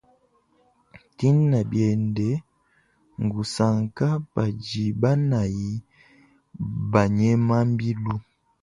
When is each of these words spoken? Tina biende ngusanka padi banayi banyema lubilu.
Tina 1.17 1.59
biende 1.71 2.29
ngusanka 3.23 4.07
padi 4.33 4.85
banayi 5.01 5.71
banyema 6.91 7.57
lubilu. 7.67 8.15